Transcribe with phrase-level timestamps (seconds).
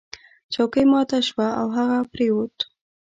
[0.53, 2.57] چوکۍ ماته شوه او هغه پریوت.